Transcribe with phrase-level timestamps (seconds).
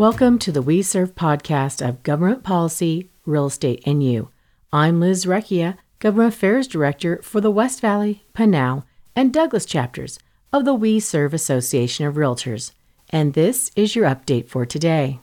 [0.00, 4.30] Welcome to the WeSERV podcast of Government Policy, Real Estate, and You.
[4.72, 10.18] I'm Liz Recchia, Government Affairs Director for the West Valley, Pinal, and Douglas chapters
[10.54, 12.72] of the WeSERV Association of Realtors,
[13.10, 15.20] and this is your update for today.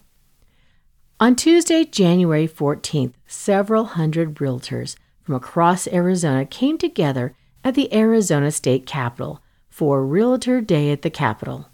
[1.19, 8.51] On Tuesday, January 14th, several hundred realtors from across Arizona came together at the Arizona
[8.51, 11.67] State Capitol for Realtor Day at the Capitol.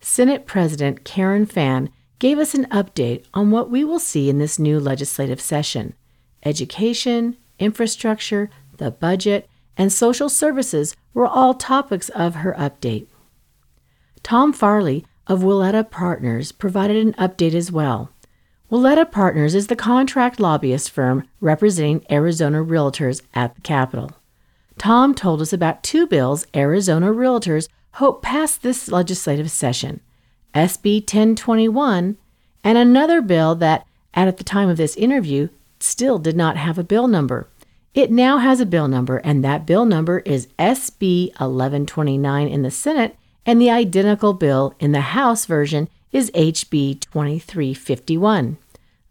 [0.00, 1.88] Senate President Karen Fann
[2.22, 5.92] gave us an update on what we will see in this new legislative session.
[6.44, 13.08] Education, infrastructure, the budget, and social services were all topics of her update.
[14.22, 18.12] Tom Farley of Willetta Partners provided an update as well.
[18.70, 24.12] Willetta Partners is the contract lobbyist firm representing Arizona realtors at the Capitol.
[24.78, 30.00] Tom told us about two bills Arizona realtors hope pass this legislative session
[30.54, 32.16] SB 1021,
[32.64, 35.48] and another bill that, at the time of this interview,
[35.80, 37.48] still did not have a bill number.
[37.94, 42.70] It now has a bill number, and that bill number is SB 1129 in the
[42.70, 48.58] Senate, and the identical bill in the House version is HB 2351.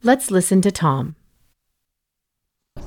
[0.04, 1.16] Let's listen to Tom.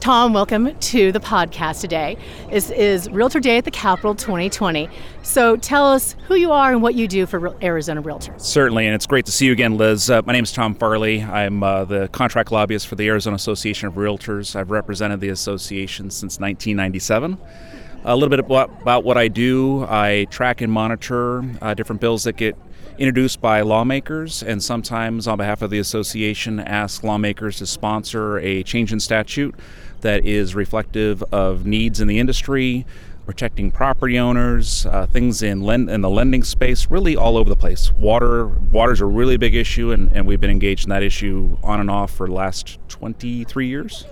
[0.04, 2.18] Tom, welcome to the podcast today.
[2.50, 4.86] This is Realtor Day at the Capitol 2020.
[5.22, 8.42] So tell us who you are and what you do for Arizona Realtors.
[8.42, 10.10] Certainly, and it's great to see you again, Liz.
[10.10, 11.22] Uh, my name is Tom Farley.
[11.22, 14.54] I'm uh, the contract lobbyist for the Arizona Association of Realtors.
[14.54, 17.38] I've represented the association since 1997.
[18.06, 22.36] A little bit about, what I do I track and monitor uh, different bills that
[22.36, 22.54] get
[22.98, 28.62] introduced by lawmakers, and sometimes on behalf of the association, ask lawmakers to sponsor a
[28.62, 29.54] change in statute
[30.02, 32.84] that is reflective of needs in the industry,
[33.24, 37.56] protecting property owners, uh, things in, lend- in the lending space, really all over the
[37.56, 37.90] place.
[37.94, 41.80] Water, water's a really big issue, and, and we've been engaged in that issue on
[41.80, 44.04] and off for the last 23 years.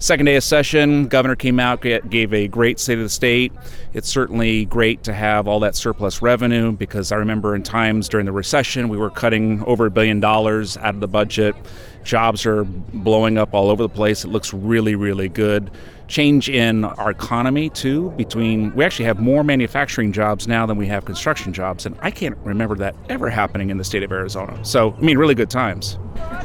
[0.00, 3.52] Second day of session, governor came out, gave a great state of the state.
[3.94, 8.24] It's certainly great to have all that surplus revenue because I remember in times during
[8.24, 11.56] the recession, we were cutting over a billion dollars out of the budget.
[12.04, 14.24] Jobs are blowing up all over the place.
[14.24, 15.68] It looks really, really good.
[16.06, 20.86] Change in our economy, too, between we actually have more manufacturing jobs now than we
[20.86, 21.86] have construction jobs.
[21.86, 24.64] And I can't remember that ever happening in the state of Arizona.
[24.64, 25.98] So, I mean, really good times.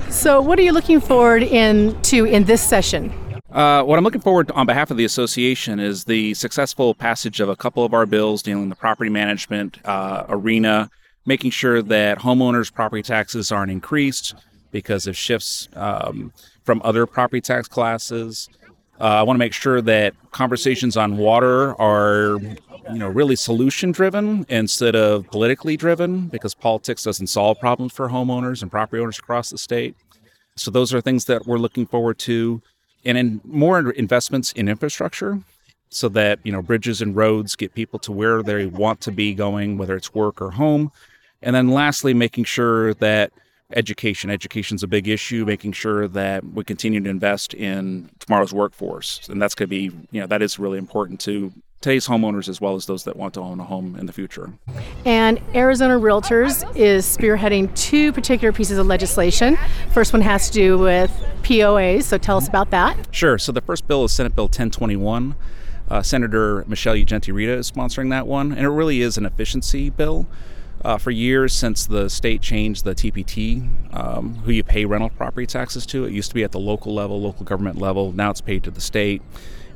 [0.09, 3.13] So, what are you looking forward in to in this session?
[3.53, 7.39] Uh, what I'm looking forward to on behalf of the association is the successful passage
[7.39, 10.89] of a couple of our bills dealing with the property management uh, arena,
[11.27, 14.33] making sure that homeowners' property taxes aren't increased
[14.71, 16.33] because of shifts um,
[16.63, 18.49] from other property tax classes.
[18.99, 22.39] Uh, I want to make sure that conversations on water are,
[22.91, 28.09] you know, really solution driven instead of politically driven, because politics doesn't solve problems for
[28.09, 29.95] homeowners and property owners across the state.
[30.55, 32.63] So those are things that we're looking forward to
[33.05, 35.39] and in more investments in infrastructure
[35.89, 39.33] so that you know bridges and roads get people to where they want to be
[39.33, 40.91] going whether it's work or home.
[41.41, 43.31] And then lastly making sure that
[43.75, 49.27] education education's a big issue making sure that we continue to invest in tomorrow's workforce.
[49.29, 51.51] And that's going to be you know that is really important to
[51.83, 54.53] today's homeowners as well as those that want to own a home in the future.
[55.05, 59.57] And Arizona Realtors is spearheading two particular pieces of legislation.
[59.91, 61.11] First one has to do with
[61.43, 62.97] POAs, so tell us about that.
[63.11, 63.37] Sure.
[63.37, 65.35] So the first bill is Senate Bill 1021.
[65.89, 69.89] Uh, Senator Michelle Ugenti Rita is sponsoring that one, and it really is an efficiency
[69.89, 70.25] bill.
[70.85, 75.45] Uh, for years since the state changed the TPT, um, who you pay rental property
[75.45, 78.13] taxes to, it used to be at the local level, local government level.
[78.13, 79.21] Now it's paid to the state,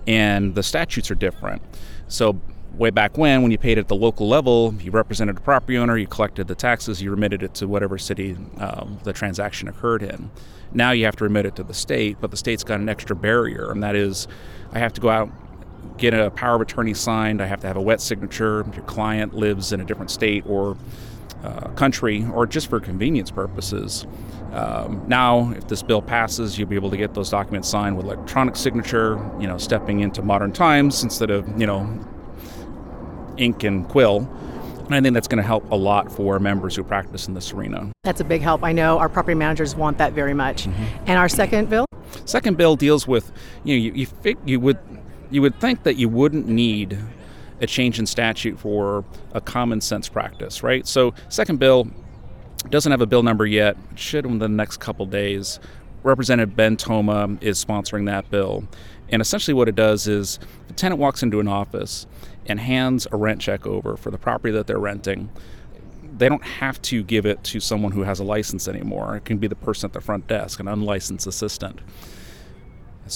[0.06, 1.62] and the statutes are different.
[2.08, 2.40] So
[2.74, 5.98] way back when, when you paid at the local level, you represented a property owner,
[5.98, 10.30] you collected the taxes, you remitted it to whatever city um, the transaction occurred in.
[10.74, 13.16] Now you have to remit it to the state, but the state's got an extra
[13.16, 14.28] barrier, and that is
[14.72, 15.30] I have to go out,
[15.98, 19.34] get a power of attorney signed, I have to have a wet signature, your client
[19.34, 20.78] lives in a different state or
[21.44, 24.06] uh, country, or just for convenience purposes.
[24.54, 28.06] Um, now, if this bill passes, you'll be able to get those documents signed with
[28.06, 29.20] electronic signature.
[29.40, 31.88] You know, stepping into modern times instead of you know
[33.38, 34.30] ink and quill.
[34.86, 37.52] And I think that's going to help a lot for members who practice in this
[37.52, 37.92] arena.
[38.04, 38.64] That's a big help.
[38.64, 40.64] I know our property managers want that very much.
[40.64, 40.84] Mm-hmm.
[41.08, 41.86] And our second bill?
[42.24, 43.32] Second bill deals with
[43.64, 44.78] you know you you, you would
[45.30, 46.98] you would think that you wouldn't need
[47.62, 50.86] a change in statute for a common sense practice, right?
[50.88, 51.88] So second bill
[52.70, 53.78] doesn't have a bill number yet.
[53.92, 55.60] It should in the next couple days.
[56.04, 58.68] Representative Ben Toma is sponsoring that bill.
[59.10, 60.38] And essentially, what it does is
[60.68, 62.06] the tenant walks into an office
[62.46, 65.30] and hands a rent check over for the property that they're renting.
[66.18, 69.18] they don't have to give it to someone who has a license anymore.
[69.18, 71.80] It can be the person at the front desk, an unlicensed assistant.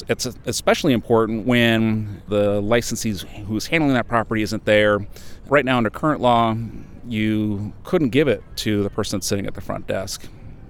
[0.08, 3.14] It's especially important when the licensee
[3.46, 5.06] who's handling that property isn't there.
[5.48, 6.56] Right now, under current law,
[7.08, 10.28] you couldn't give it to the person sitting at the front desk.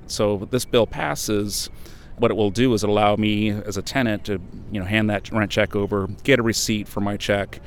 [0.07, 1.69] So this bill passes.
[2.17, 4.39] What it will do is allow me as a tenant to,
[4.71, 7.59] you know, hand that rent check over, get a receipt for my check,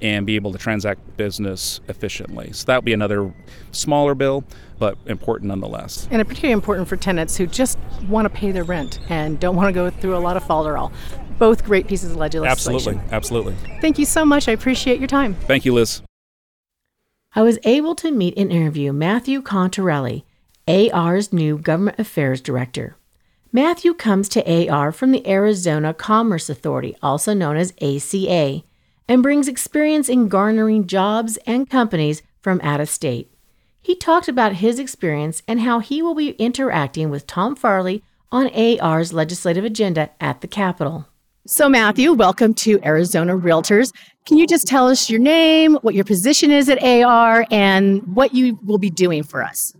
[0.00, 2.52] and be able to transact business efficiently.
[2.52, 3.32] So that would be another
[3.72, 4.44] smaller bill,
[4.78, 6.06] but important nonetheless.
[6.10, 7.78] And particularly important for tenants who just
[8.08, 10.92] want to pay their rent and don't want to go through a lot of falderall.
[11.38, 12.50] Both great pieces of legislation.
[12.50, 13.54] Absolutely, absolutely.
[13.80, 14.48] Thank you so much.
[14.48, 15.34] I appreciate your time.
[15.34, 16.02] Thank you, Liz.
[17.34, 20.24] I was able to meet and interview Matthew Contorelli,
[20.66, 22.96] AR's new Government Affairs Director.
[23.52, 28.62] Matthew comes to AR from the Arizona Commerce Authority, also known as ACA,
[29.08, 33.32] and brings experience in garnering jobs and companies from out of state.
[33.80, 38.48] He talked about his experience and how he will be interacting with Tom Farley on
[38.48, 41.08] AR's legislative agenda at the Capitol.
[41.46, 43.90] So, Matthew, welcome to Arizona Realtors.
[44.26, 48.34] Can you just tell us your name, what your position is at AR, and what
[48.34, 49.74] you will be doing for us?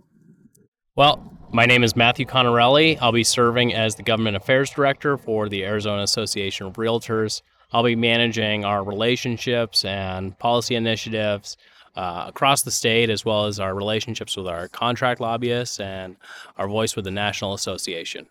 [0.95, 2.97] Well, my name is Matthew Contorelli.
[2.99, 7.43] I'll be serving as the Government Affairs Director for the Arizona Association of Realtors.
[7.71, 11.57] I'll be managing our relationships and policy initiatives
[11.95, 16.15] uh, across the state, as well as our relationships with our contract lobbyists and
[16.57, 18.27] our voice with the National Association.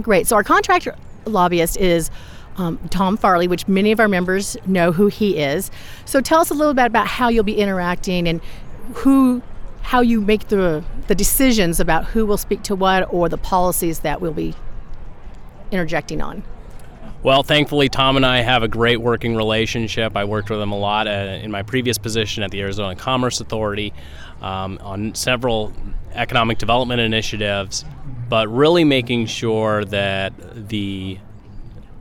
[0.00, 0.26] Great.
[0.26, 0.88] So, our contract
[1.26, 2.10] lobbyist is
[2.56, 5.70] um, Tom Farley, which many of our members know who he is.
[6.04, 8.40] So, tell us a little bit about how you'll be interacting and
[8.94, 9.42] who
[9.82, 14.00] how you make the the decisions about who will speak to what or the policies
[14.00, 14.54] that we'll be
[15.70, 16.42] interjecting on.
[17.24, 20.14] Well, thankfully, Tom and I have a great working relationship.
[20.14, 23.40] I worked with him a lot uh, in my previous position at the Arizona Commerce
[23.40, 23.94] Authority
[24.42, 25.72] um, on several
[26.12, 27.86] economic development initiatives,
[28.28, 30.34] but really making sure that
[30.68, 31.18] the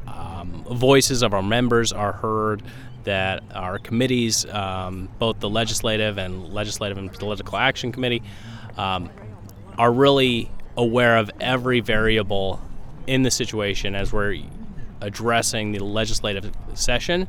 [0.08, 2.62] um, voices of our members are heard,
[3.06, 8.22] that our committees, um, both the legislative and legislative and political action committee,
[8.76, 9.10] um,
[9.78, 12.60] are really aware of every variable
[13.08, 14.38] in the situation as we're
[15.04, 17.28] addressing the legislative session.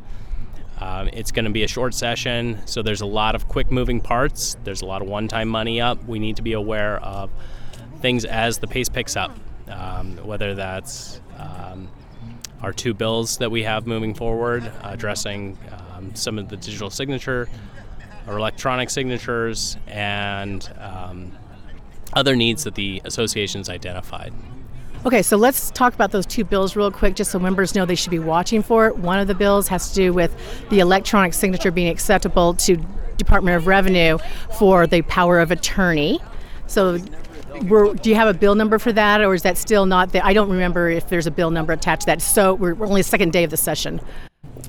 [0.79, 4.01] Um, it's going to be a short session, so there's a lot of quick moving
[4.01, 4.57] parts.
[4.65, 6.05] There's a lot of one time money up.
[6.05, 7.31] We need to be aware of
[8.01, 9.37] things as the pace picks up,
[9.69, 11.89] um, whether that's um,
[12.63, 15.59] our two bills that we have moving forward, addressing
[15.95, 17.49] um, some of the digital signature
[18.27, 21.33] or electronic signatures, and um,
[22.15, 24.33] other needs that the association's identified.
[25.07, 27.95] Okay, so let's talk about those two bills real quick, just so members know they
[27.95, 28.97] should be watching for it.
[28.97, 30.35] One of the bills has to do with
[30.71, 32.79] the electronic signature being acceptable to
[33.19, 34.17] Department of Revenue
[34.59, 36.21] for the power of attorney.
[36.69, 40.25] So, do you have a bill number for that, or is that still not there?
[40.25, 42.23] I don't remember if there's a bill number attached to that.
[42.23, 44.01] So, we're only the second day of the session.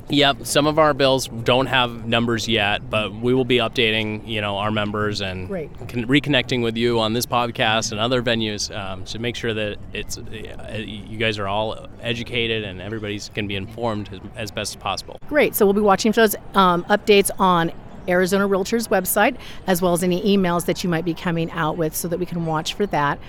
[0.09, 4.41] Yep, some of our bills don't have numbers yet, but we will be updating, you
[4.41, 9.03] know, our members and con- reconnecting with you on this podcast and other venues um,
[9.05, 13.55] to make sure that it's uh, you guys are all educated and everybody's can be
[13.55, 15.19] informed as, as, best as possible.
[15.27, 15.55] Great.
[15.55, 17.71] So we'll be watching for those um, updates on
[18.07, 21.95] Arizona Realtors website, as well as any emails that you might be coming out with,
[21.95, 23.19] so that we can watch for that.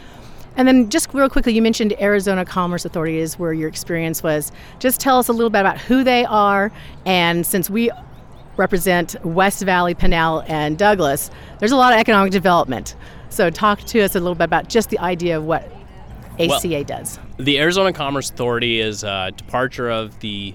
[0.57, 4.53] And then, just real quickly, you mentioned Arizona Commerce Authority is where your experience was.
[4.79, 6.73] Just tell us a little bit about who they are,
[7.05, 7.91] and since we
[8.57, 12.97] represent West Valley, Pinal, and Douglas, there's a lot of economic development.
[13.29, 15.71] So, talk to us a little bit about just the idea of what
[16.39, 17.19] ACA well, does.
[17.39, 20.55] The Arizona Commerce Authority is a departure of the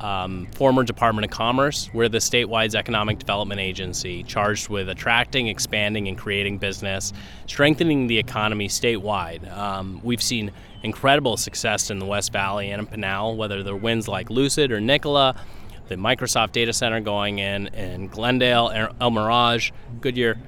[0.00, 1.90] um, former Department of Commerce.
[1.92, 7.12] We're the statewide economic development agency charged with attracting, expanding, and creating business,
[7.46, 9.50] strengthening the economy statewide.
[9.56, 10.52] Um, we've seen
[10.82, 14.80] incredible success in the West Valley and in Pinal, whether they're wins like Lucid or
[14.80, 15.36] Nikola,
[15.88, 20.38] the Microsoft data center going in in Glendale, El Mirage, Goodyear.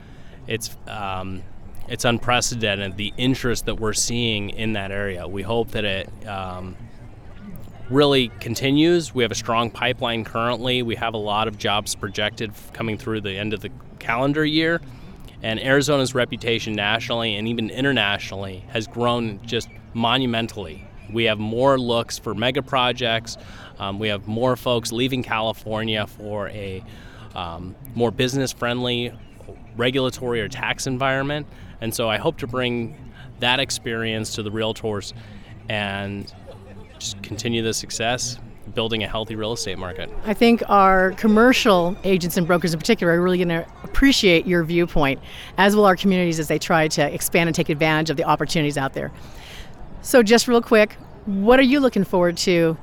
[0.46, 1.42] It's um,
[1.88, 5.26] it's unprecedented the interest that we're seeing in that area.
[5.26, 6.76] We hope that it um,
[7.92, 9.14] really continues.
[9.14, 10.82] We have a strong pipeline currently.
[10.82, 14.80] We have a lot of jobs projected coming through the end of the calendar year.
[15.42, 20.86] And Arizona's reputation nationally and even internationally has grown just monumentally.
[21.12, 23.36] We have more looks for mega projects.
[23.78, 26.82] Um, we have more folks leaving California for a
[27.34, 29.12] um, more business friendly
[29.76, 31.46] regulatory or tax environment.
[31.80, 35.12] And so I hope to bring that experience to the realtors
[35.68, 36.32] and
[37.02, 38.38] just continue the success,
[38.74, 40.08] building a healthy real estate market.
[40.24, 44.64] I think our commercial agents and brokers in particular are really going to appreciate your
[44.64, 45.20] viewpoint,
[45.58, 48.78] as will our communities as they try to expand and take advantage of the opportunities
[48.78, 49.12] out there.
[50.02, 50.94] So, just real quick,
[51.26, 52.76] what are you looking forward to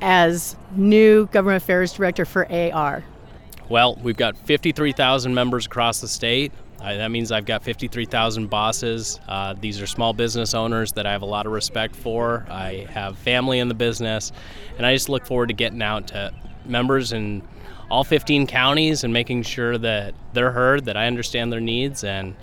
[0.00, 3.04] as new government affairs director for AR?
[3.68, 6.52] Well, we've got 53,000 members across the state.
[6.80, 9.18] Uh, that means I've got 53,000 bosses.
[9.26, 12.46] Uh, these are small business owners that I have a lot of respect for.
[12.48, 14.32] I have family in the business,
[14.76, 16.32] and I just look forward to getting out to
[16.64, 17.42] members in
[17.90, 22.36] all 15 counties and making sure that they're heard, that I understand their needs, and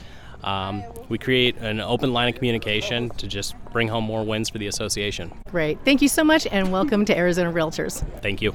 [0.44, 4.58] um, we create an open line of communication to just bring home more wins for
[4.58, 5.32] the association.
[5.50, 5.80] Great.
[5.86, 8.06] Thank you so much, and welcome to Arizona Realtors.
[8.22, 8.54] Thank you.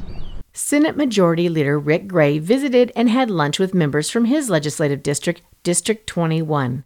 [0.53, 5.43] Senate Majority Leader Rick Gray visited and had lunch with members from his legislative district,
[5.62, 6.85] District 21.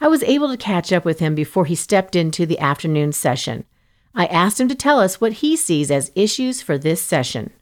[0.00, 3.64] I was able to catch up with him before he stepped into the afternoon session.
[4.14, 7.52] I asked him to tell us what he sees as issues for this session.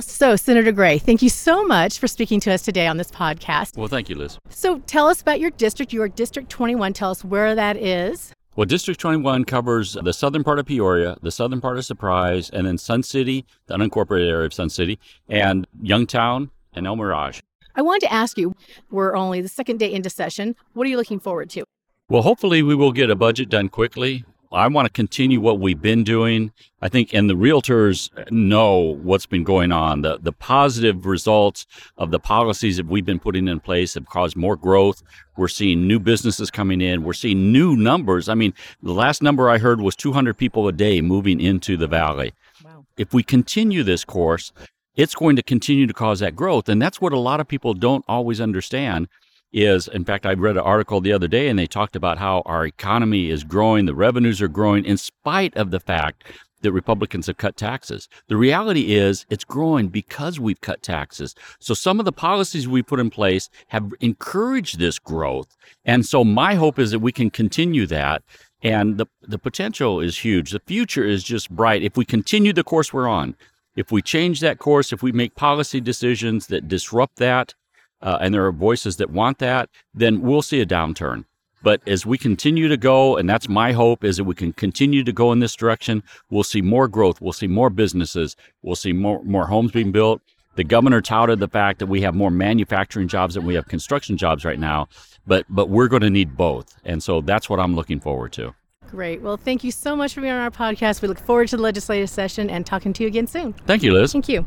[0.00, 3.76] So, Senator Gray, thank you so much for speaking to us today on this podcast.
[3.76, 4.38] Well, thank you, Liz.
[4.48, 5.92] So, tell us about your district.
[5.92, 6.92] Your District 21.
[6.94, 8.32] Tell us where that is.
[8.56, 12.66] Well, District 21 covers the southern part of Peoria, the southern part of Surprise, and
[12.66, 17.40] then Sun City, the unincorporated area of Sun City, and Youngtown and El Mirage.
[17.76, 18.54] I wanted to ask you,
[18.90, 20.54] we're only the second day into session.
[20.74, 21.64] What are you looking forward to?
[22.08, 24.24] Well, hopefully, we will get a budget done quickly.
[24.52, 26.52] I want to continue what we've been doing.
[26.80, 30.02] I think, and the realtors know what's been going on.
[30.02, 31.66] The the positive results
[31.96, 35.02] of the policies that we've been putting in place have caused more growth.
[35.36, 37.02] We're seeing new businesses coming in.
[37.02, 38.28] We're seeing new numbers.
[38.28, 41.88] I mean, the last number I heard was 200 people a day moving into the
[41.88, 42.32] valley.
[42.64, 42.84] Wow.
[42.96, 44.52] If we continue this course,
[44.96, 47.74] it's going to continue to cause that growth, and that's what a lot of people
[47.74, 49.08] don't always understand
[49.54, 52.42] is, in fact, I read an article the other day and they talked about how
[52.44, 56.24] our economy is growing, the revenues are growing in spite of the fact
[56.62, 58.08] that Republicans have cut taxes.
[58.26, 61.36] The reality is it's growing because we've cut taxes.
[61.60, 65.56] So some of the policies we put in place have encouraged this growth.
[65.84, 68.22] And so my hope is that we can continue that.
[68.62, 70.50] And the, the potential is huge.
[70.50, 71.82] The future is just bright.
[71.82, 73.36] If we continue the course we're on,
[73.76, 77.54] if we change that course, if we make policy decisions that disrupt that,
[78.02, 81.24] uh, and there are voices that want that, then we'll see a downturn.
[81.62, 85.02] But as we continue to go, and that's my hope, is that we can continue
[85.02, 88.92] to go in this direction, we'll see more growth, we'll see more businesses, we'll see
[88.92, 90.20] more, more homes being built.
[90.56, 94.18] The governor touted the fact that we have more manufacturing jobs than we have construction
[94.18, 94.88] jobs right now,
[95.26, 98.54] but but we're going to need both, and so that's what I'm looking forward to.
[98.90, 99.22] Great.
[99.22, 101.02] Well, thank you so much for being on our podcast.
[101.02, 103.52] We look forward to the legislative session and talking to you again soon.
[103.52, 104.12] Thank you, Liz.
[104.12, 104.46] Thank you.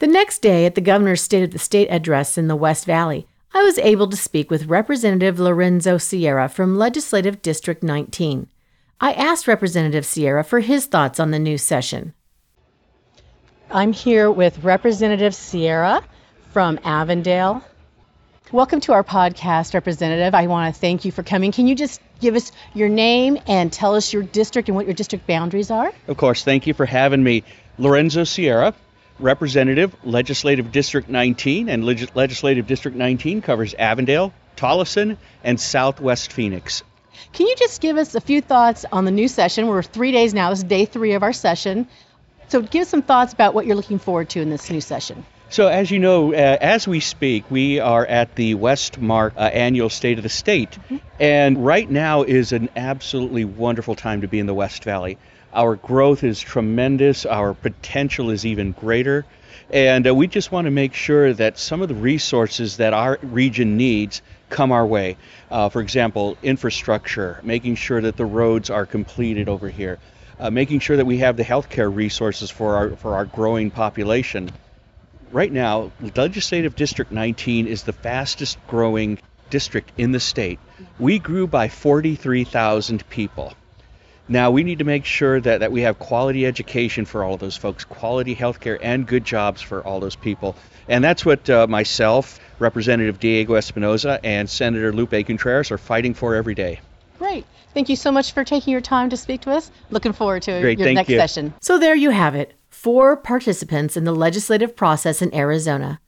[0.00, 3.26] The next day, at the governor's State of the State address in the West Valley,
[3.52, 8.48] I was able to speak with Representative Lorenzo Sierra from Legislative District 19.
[9.00, 12.14] I asked Representative Sierra for his thoughts on the new session.
[13.70, 16.02] I'm here with Representative Sierra
[16.50, 17.62] from Avondale.
[18.52, 20.34] Welcome to our podcast, Representative.
[20.34, 21.50] I want to thank you for coming.
[21.50, 24.94] Can you just give us your name and tell us your district and what your
[24.94, 25.92] district boundaries are?
[26.08, 26.42] Of course.
[26.42, 27.44] Thank you for having me.
[27.76, 28.72] Lorenzo Sierra,
[29.18, 36.82] Representative, Legislative District 19, and Leg- Legislative District 19 covers Avondale, Tolleson, and Southwest Phoenix.
[37.34, 39.66] Can you just give us a few thoughts on the new session?
[39.66, 40.48] We're three days now.
[40.50, 41.86] This is day three of our session.
[42.48, 45.24] So, give us some thoughts about what you're looking forward to in this new session.
[45.54, 49.88] So, as you know, uh, as we speak, we are at the WESTMARC uh, annual
[49.88, 50.72] State of the State.
[50.72, 50.96] Mm-hmm.
[51.20, 55.16] And right now is an absolutely wonderful time to be in the West Valley.
[55.52, 59.24] Our growth is tremendous, our potential is even greater.
[59.70, 63.20] And uh, we just want to make sure that some of the resources that our
[63.22, 65.16] region needs come our way.
[65.52, 70.00] Uh, for example, infrastructure, making sure that the roads are completed over here,
[70.40, 74.50] uh, making sure that we have the healthcare resources for our, for our growing population.
[75.32, 79.18] Right now, Legislative District 19 is the fastest growing
[79.50, 80.58] district in the state.
[80.98, 83.52] We grew by 43,000 people.
[84.26, 87.40] Now we need to make sure that, that we have quality education for all of
[87.40, 90.56] those folks, quality healthcare, and good jobs for all those people.
[90.88, 96.34] And that's what uh, myself, Representative Diego Espinoza, and Senator Lupe Contreras are fighting for
[96.34, 96.80] every day.
[97.18, 97.44] Great.
[97.74, 99.70] Thank you so much for taking your time to speak to us.
[99.90, 101.18] Looking forward to Great, your next you.
[101.18, 101.54] session.
[101.60, 105.98] So there you have it four participants in the legislative process in Arizona.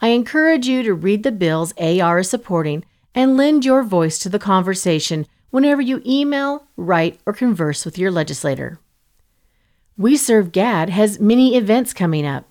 [0.00, 4.28] I encourage you to read the bills AR is supporting and lend your voice to
[4.28, 8.80] the conversation whenever you email, write, or converse with your legislator.
[9.96, 12.48] WeSERV GAD has many events coming up.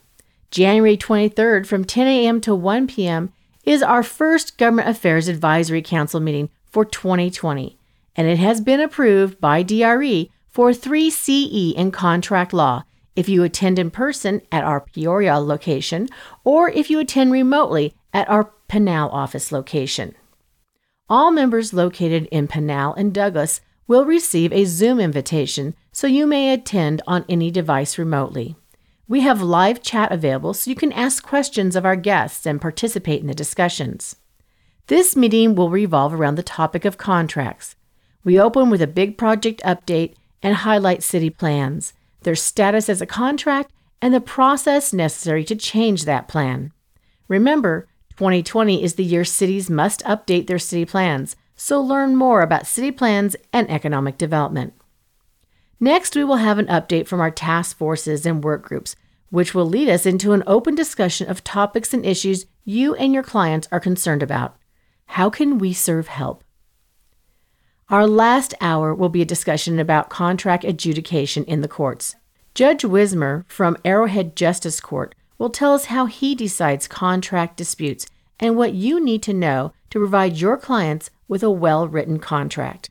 [0.50, 2.40] January 23rd from 10 a.m.
[2.40, 3.34] to 1 p.m.
[3.66, 7.78] is our first Government Affairs Advisory Council meeting for 2020,
[8.16, 12.86] and it has been approved by DRE for 3 CE in contract law
[13.16, 16.10] if you attend in person at our Peoria location
[16.44, 20.16] or if you attend remotely at our Pinal office location.
[21.10, 26.54] All members located in Pinal and Douglas will receive a Zoom invitation so you may
[26.54, 28.56] attend on any device remotely.
[29.08, 33.22] We have live chat available so you can ask questions of our guests and participate
[33.22, 34.16] in the discussions.
[34.88, 37.76] This meeting will revolve around the topic of contracts.
[38.24, 41.94] We open with a big project update and highlight city plans,
[42.24, 46.72] their status as a contract, and the process necessary to change that plan.
[47.28, 47.88] Remember,
[48.18, 52.92] 2020 is the year cities must update their city plans, so learn more about city
[52.92, 54.74] plans and economic development.
[55.80, 58.96] Next, we will have an update from our task forces and work groups,
[59.30, 63.24] which will lead us into an open discussion of topics and issues you and your
[63.24, 64.56] clients are concerned about.
[65.08, 66.44] How can WeSERV help?
[67.94, 72.16] Our last hour will be a discussion about contract adjudication in the courts.
[72.56, 78.08] Judge Wismer from Arrowhead Justice Court will tell us how he decides contract disputes
[78.40, 82.90] and what you need to know to provide your clients with a well written contract.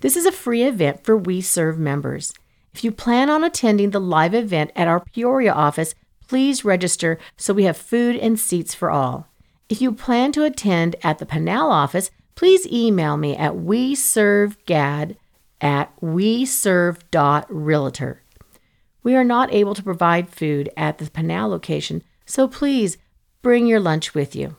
[0.00, 2.34] This is a free event for WeSERV members.
[2.74, 5.94] If you plan on attending the live event at our Peoria office,
[6.28, 9.28] please register so we have food and seats for all.
[9.70, 12.10] If you plan to attend at the Pinal office,
[12.40, 15.14] please email me at weservegad
[15.60, 18.22] at weserve.realtor.
[19.02, 22.96] We are not able to provide food at the Pinal location, so please
[23.42, 24.56] bring your lunch with you.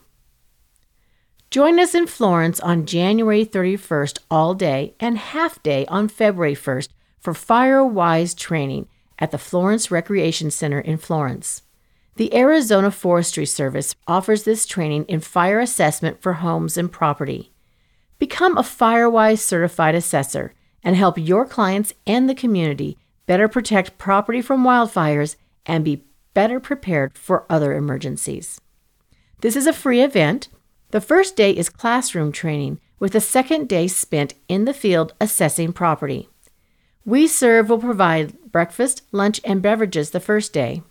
[1.50, 6.90] Join us in Florence on January 31st all day and half day on February 1st
[7.20, 11.64] for FireWise training at the Florence Recreation Center in Florence.
[12.18, 17.51] The Arizona Forestry Service offers this training in fire assessment for homes and property.
[18.22, 24.44] Become a FireWise certified assessor and help your clients and the community better protect property
[24.44, 26.04] from wildfires and be
[26.36, 28.62] better prepared for other emergencies.
[29.40, 30.50] This is a free event.
[30.92, 35.74] The first day is classroom training, with the second day spent in the field assessing
[35.74, 36.30] property.
[37.08, 40.84] WeSERV will provide breakfast, lunch, and beverages the first day.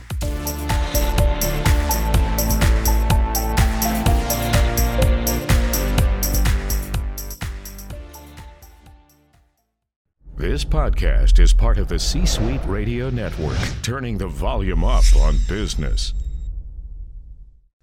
[10.41, 15.37] This podcast is part of the C Suite Radio Network, turning the volume up on
[15.47, 16.15] business.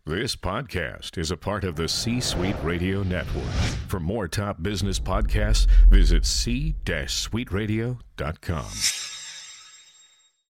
[0.08, 3.54] This podcast is a part of the C Suite Radio Network.
[3.88, 9.17] For more top business podcasts, visit c-suiteradio.com.